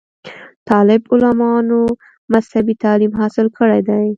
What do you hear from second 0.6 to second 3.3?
طالب علمانومذهبي تعليم